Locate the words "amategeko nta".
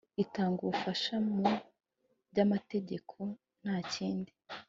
2.45-3.77